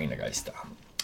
[0.00, 0.54] feine Geister.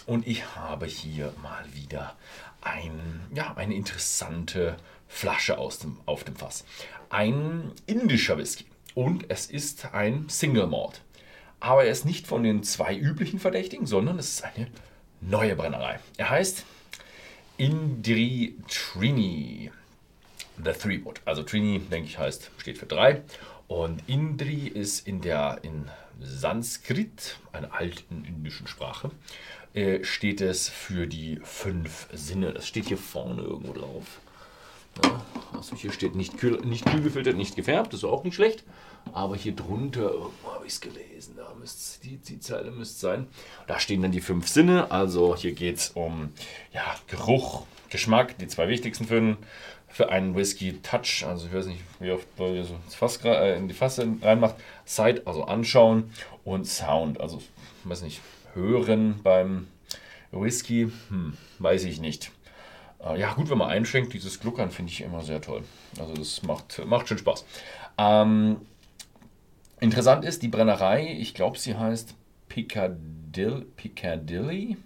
[0.07, 2.15] Und ich habe hier mal wieder
[2.61, 4.75] ein, ja, eine interessante
[5.07, 6.65] Flasche aus dem, auf dem Fass.
[7.11, 8.65] Ein indischer Whisky.
[8.95, 11.01] Und es ist ein Single Malt.
[11.59, 14.67] Aber er ist nicht von den zwei üblichen Verdächtigen, sondern es ist eine
[15.21, 15.99] neue Brennerei.
[16.17, 16.65] Er heißt
[17.57, 19.69] Indri Trini.
[20.63, 21.21] The Three Wood.
[21.25, 23.21] Also Trini, denke ich, heißt, steht für drei.
[23.67, 25.89] Und Indri ist in der in
[26.19, 29.11] Sanskrit, einer alten indischen Sprache,
[29.73, 32.53] äh, steht es für die fünf Sinne.
[32.53, 34.19] Das steht hier vorne irgendwo drauf.
[35.03, 38.35] Ja, also hier steht nicht kühl, nicht kühl gefiltert, nicht gefärbt, das ist auch nicht
[38.35, 38.63] schlecht.
[39.13, 43.27] Aber hier drunter, irgendwo habe ich es gelesen, da müsste die, die Zeile müsste sein.
[43.67, 44.91] Da stehen dann die fünf Sinne.
[44.91, 46.29] Also hier geht es um
[46.73, 49.37] ja, Geruch, Geschmack, die zwei wichtigsten für einen,
[49.87, 50.79] für einen Whisky.
[50.81, 54.07] Touch, also ich weiß nicht, wie oft man so das Fass, äh, in die Fasse
[54.21, 54.55] reinmacht.
[54.85, 56.11] Sight, also anschauen.
[56.43, 57.37] Und Sound, also
[57.83, 58.21] ich weiß nicht,
[58.53, 59.67] hören beim
[60.31, 62.31] Whisky, hm, weiß ich nicht.
[63.03, 65.63] Äh, ja, gut, wenn man einschenkt, dieses Gluckern finde ich immer sehr toll.
[65.99, 67.45] Also das macht, macht schon Spaß.
[67.97, 68.57] Ähm,
[69.79, 72.15] interessant ist, die Brennerei, ich glaube, sie heißt
[72.49, 73.65] Piccadilly.
[73.75, 74.77] Piccadilly.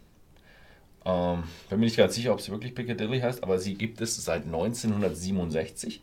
[1.04, 4.24] Ähm, bin mir nicht ganz sicher, ob sie wirklich Piccadilly heißt, aber sie gibt es
[4.24, 6.02] seit 1967.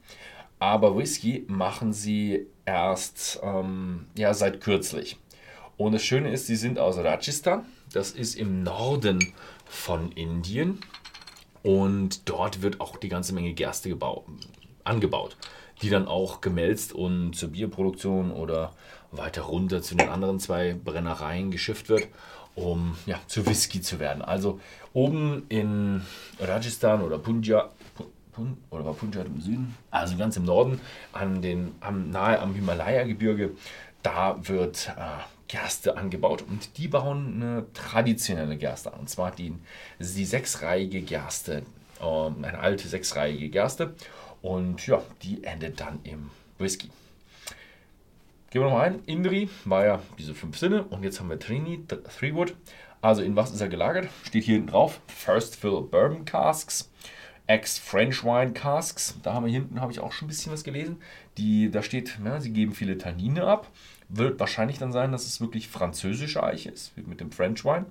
[0.59, 5.17] Aber Whisky machen sie erst ähm, ja, seit kürzlich.
[5.77, 7.65] Und das Schöne ist, sie sind aus Rajasthan.
[7.93, 9.33] Das ist im Norden
[9.67, 10.81] von Indien.
[11.63, 14.25] Und dort wird auch die ganze Menge Gerste gebaut,
[14.85, 15.37] angebaut,
[15.83, 18.73] die dann auch gemälzt und zur Bierproduktion oder
[19.11, 22.09] weiter runter zu den anderen zwei Brennereien geschifft wird,
[22.55, 24.23] um ja, zu Whisky zu werden.
[24.23, 24.61] Also
[24.93, 26.03] oben in
[26.41, 27.75] Rajasthan oder Punjab,
[28.71, 30.81] oder war Punjab im Süden, also ganz im Norden,
[31.13, 33.51] an den, am, nahe am Himalaya-Gebirge,
[34.03, 35.03] da wird äh,
[35.49, 39.01] Gerste angebaut und die bauen eine traditionelle Gerste an.
[39.01, 39.55] Und zwar die,
[39.99, 41.63] die sechsreihige Gerste,
[42.01, 43.95] äh, eine alte sechsreihige Gerste.
[44.43, 46.91] Und ja, die endet dann im Whisky.
[48.51, 49.05] Gehen wir nochmal ein.
[49.05, 51.85] Indri war ja diese fünf Sinne und jetzt haben wir Trini,
[52.19, 52.55] Three Wood.
[53.01, 54.09] Also in was ist er gelagert?
[54.25, 55.01] Steht hier hinten drauf.
[55.07, 56.91] First Fill Bourbon Casks.
[57.49, 59.17] Ex-French Wine Casks.
[59.23, 60.99] Da haben wir hinten, habe ich auch schon ein bisschen was gelesen.
[61.39, 63.69] Die, da steht, ja, sie geben viele Tannine ab.
[64.09, 67.87] Wird wahrscheinlich dann sein, dass es wirklich französische Eiche ist, mit dem French Wine.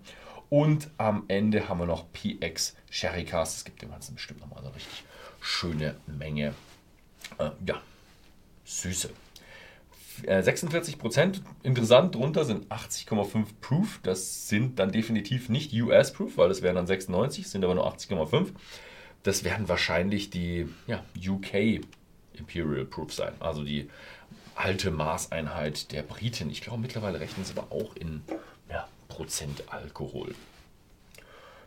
[0.50, 3.58] Und am Ende haben wir noch PX Sherry Cast.
[3.58, 5.04] Das gibt dem Ganzen bestimmt nochmal eine richtig
[5.42, 6.54] schöne Menge,
[7.40, 7.82] äh, ja,
[8.64, 9.10] Süße.
[10.26, 11.42] 46 äh, Prozent.
[11.64, 14.00] Interessant drunter sind 80,5 Proof.
[14.04, 17.88] Das sind dann definitiv nicht US Proof, weil das wären dann 96, sind aber nur
[17.88, 18.48] 80,5.
[19.28, 21.82] Das werden wahrscheinlich die ja, UK
[22.32, 23.34] Imperial Proof sein.
[23.42, 23.90] Also die
[24.56, 26.50] alte Maßeinheit der Briten.
[26.50, 28.22] Ich glaube, mittlerweile rechnen sie aber auch in
[28.70, 30.34] ja, Prozent Alkohol.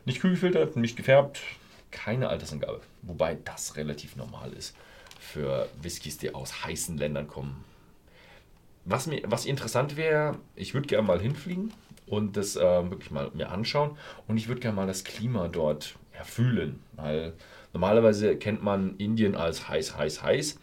[0.06, 1.42] Nicht kühl gefiltert, nicht gefärbt,
[1.90, 2.80] keine Altersangabe.
[3.02, 4.74] Wobei das relativ normal ist
[5.20, 7.62] für Whiskys, die aus heißen Ländern kommen.
[8.86, 11.74] Was, mir, was interessant wäre, ich würde gerne mal hinfliegen
[12.06, 13.98] und das äh, wirklich mal mir anschauen.
[14.26, 16.82] Und ich würde gerne mal das Klima dort ja, fühlen.
[16.92, 17.32] Weil
[17.72, 20.58] normalerweise kennt man Indien als heiß, heiß, heiß.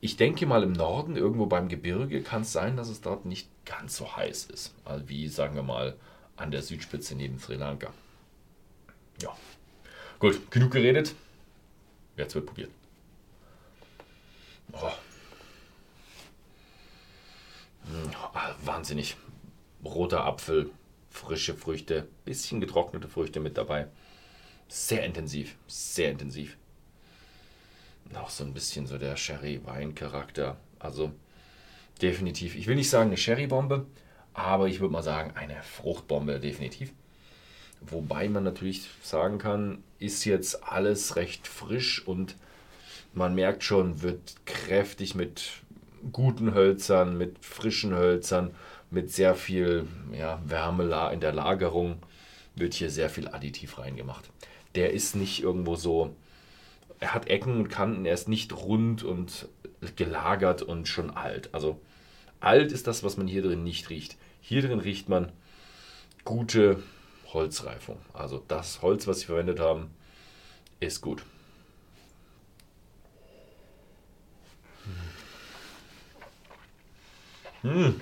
[0.00, 3.48] Ich denke mal im Norden, irgendwo beim Gebirge, kann es sein, dass es dort nicht
[3.64, 4.74] ganz so heiß ist.
[4.84, 5.96] Also wie, sagen wir mal,
[6.36, 7.92] an der Südspitze neben Sri Lanka.
[9.20, 9.34] Ja.
[10.18, 11.14] Gut, genug geredet.
[12.16, 12.70] Jetzt wird probiert.
[14.72, 14.90] Oh.
[17.86, 19.16] Oh, wahnsinnig.
[19.84, 20.70] Roter Apfel,
[21.10, 23.88] frische Früchte, bisschen getrocknete Früchte mit dabei.
[24.74, 26.56] Sehr intensiv, sehr intensiv
[28.16, 30.56] auch so ein bisschen so der Sherry-Wein-Charakter.
[30.78, 31.12] Also
[32.00, 33.86] definitiv, ich will nicht sagen eine Sherry-Bombe,
[34.34, 36.92] aber ich würde mal sagen eine Fruchtbombe definitiv.
[37.80, 42.36] Wobei man natürlich sagen kann, ist jetzt alles recht frisch und
[43.12, 45.50] man merkt schon, wird kräftig mit
[46.12, 48.54] guten Hölzern, mit frischen Hölzern,
[48.90, 51.98] mit sehr viel ja, Wärme in der Lagerung
[52.54, 54.30] wird hier sehr viel Additiv reingemacht.
[54.74, 56.14] Der ist nicht irgendwo so
[57.02, 59.48] er hat Ecken und Kanten, er ist nicht rund und
[59.96, 61.52] gelagert und schon alt.
[61.52, 61.80] Also
[62.38, 64.16] alt ist das, was man hier drin nicht riecht.
[64.40, 65.32] Hier drin riecht man
[66.24, 66.80] gute
[67.32, 67.98] Holzreifung.
[68.12, 69.90] Also das Holz, was sie verwendet haben,
[70.78, 71.24] ist gut.
[77.62, 78.00] Hm.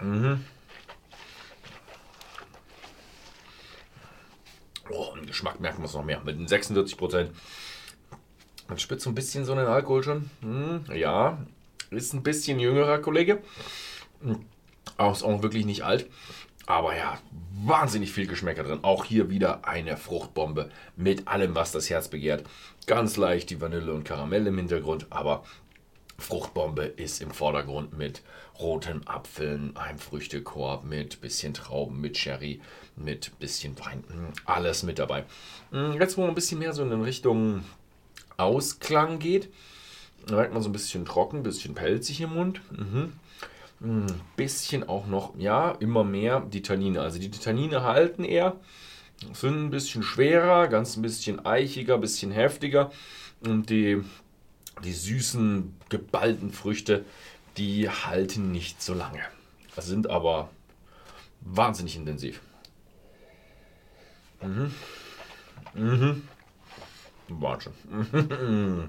[0.00, 0.44] Mhm.
[4.90, 6.20] Oh, im Geschmack merken wir es noch mehr.
[6.24, 7.30] Mit den 46 Prozent.
[8.68, 10.30] Man spürt so ein bisschen so einen Alkohol schon.
[10.40, 11.38] Hm, ja,
[11.90, 13.42] ist ein bisschen jüngerer Kollege.
[14.96, 16.06] Auch ist auch wirklich nicht alt.
[16.66, 17.18] Aber ja,
[17.64, 18.80] wahnsinnig viel Geschmäcker drin.
[18.82, 22.44] Auch hier wieder eine Fruchtbombe mit allem, was das Herz begehrt.
[22.86, 25.44] Ganz leicht die Vanille und Karamell im Hintergrund, aber
[26.18, 28.22] Fruchtbombe ist im Vordergrund mit
[28.58, 32.60] rotem Apfeln, einem Früchtekorb, mit bisschen Trauben, mit Sherry,
[32.96, 33.98] mit bisschen Wein.
[34.08, 35.24] Mm, alles mit dabei.
[35.70, 37.64] Mm, jetzt, wo man ein bisschen mehr so in Richtung
[38.36, 39.52] Ausklang geht,
[40.30, 42.60] merkt man so ein bisschen trocken, ein bisschen pelzig im Mund.
[42.70, 43.12] Mhm.
[43.80, 47.02] Ein hm, bisschen auch noch, ja, immer mehr die Tannine.
[47.02, 48.56] Also die Tannine halten eher,
[49.34, 52.90] sind ein bisschen schwerer, ganz ein bisschen eichiger, ein bisschen heftiger.
[53.46, 54.02] Und die,
[54.84, 57.04] die süßen, geballten Früchte,
[57.56, 59.22] die halten nicht so lange.
[59.76, 60.50] Sind aber
[61.40, 62.40] wahnsinnig intensiv.
[64.42, 64.74] Mhm.
[65.74, 66.22] Mhm.
[67.28, 67.72] Wahnsinn.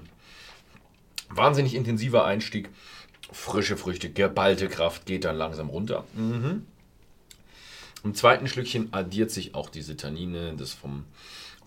[1.30, 2.70] Wahnsinnig intensiver Einstieg
[3.32, 6.04] frische Früchte, geballte Kraft geht dann langsam runter.
[6.14, 6.66] Mhm.
[8.04, 11.04] Im zweiten Schlückchen addiert sich auch diese Tannine, das vom,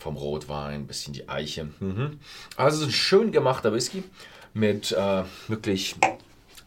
[0.02, 1.70] vom Rotwein, ein bisschen die Eiche.
[1.80, 2.20] Mhm.
[2.58, 4.04] Also ein schön gemachter Whisky
[4.54, 5.96] mit äh, wirklich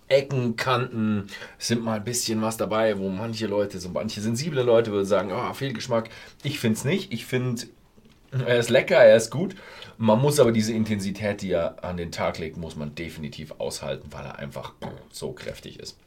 [0.06, 1.28] Ecken, Kanten,
[1.58, 5.32] sind mal ein bisschen was dabei, wo manche Leute, so manche sensible Leute würden sagen,
[5.32, 6.10] oh, Fehlgeschmack.
[6.42, 7.12] Ich finde es nicht.
[7.12, 7.62] Ich finde,
[8.30, 9.56] er ist lecker, er ist gut.
[9.96, 14.08] Man muss aber diese Intensität, die er an den Tag legt, muss man definitiv aushalten,
[14.12, 14.74] weil er einfach
[15.10, 15.98] so kräftig ist.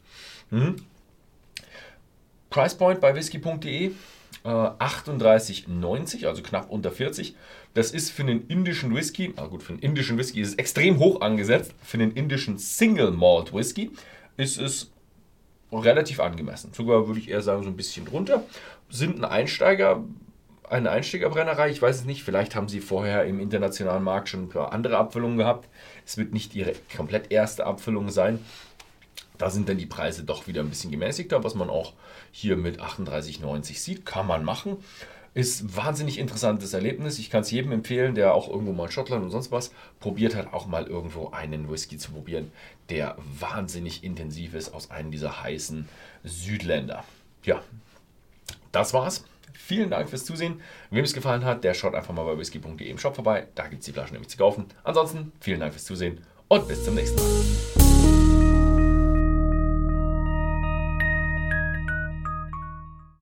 [0.50, 0.76] Mhm.
[2.50, 3.92] Price Point bei whisky.de
[4.44, 7.34] äh, 38,90, also knapp unter 40.
[7.74, 10.98] Das ist für einen indischen Whisky, na gut, für einen indischen Whisky ist es extrem
[10.98, 11.74] hoch angesetzt.
[11.82, 13.90] Für einen indischen Single Malt Whisky
[14.36, 14.90] ist es
[15.72, 16.72] relativ angemessen.
[16.72, 18.44] Sogar würde ich eher sagen, so ein bisschen drunter.
[18.88, 20.02] Sind ein Einsteiger,
[20.68, 21.70] eine Einsteigerbrennerei.
[21.70, 22.22] Ich weiß es nicht.
[22.22, 25.68] Vielleicht haben sie vorher im internationalen Markt schon ein paar andere Abfüllungen gehabt.
[26.06, 28.38] Es wird nicht ihre komplett erste Abfüllung sein.
[29.38, 31.94] Da sind dann die Preise doch wieder ein bisschen gemäßigter, was man auch
[32.32, 34.04] hier mit 38,90 sieht.
[34.04, 34.76] Kann man machen.
[35.34, 37.18] Ist wahnsinnig interessantes Erlebnis.
[37.20, 40.34] Ich kann es jedem empfehlen, der auch irgendwo mal in Schottland und sonst was probiert
[40.34, 42.50] hat, auch mal irgendwo einen Whisky zu probieren,
[42.88, 45.88] der wahnsinnig intensiv ist aus einem dieser heißen
[46.24, 47.04] Südländer.
[47.44, 47.62] Ja,
[48.72, 49.24] das war's.
[49.52, 50.60] Vielen Dank fürs Zusehen.
[50.90, 53.46] Wem es gefallen hat, der schaut einfach mal bei whisky.de im Shop vorbei.
[53.54, 54.66] Da gibt es die Flaschen nämlich zu kaufen.
[54.82, 57.77] Ansonsten vielen Dank fürs Zusehen und bis zum nächsten Mal.